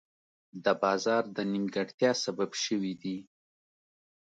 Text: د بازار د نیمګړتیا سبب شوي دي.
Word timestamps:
د 0.63 0.65
بازار 0.83 1.23
د 1.35 1.37
نیمګړتیا 1.51 2.11
سبب 2.23 2.49
شوي 2.63 2.93
دي. 3.01 3.17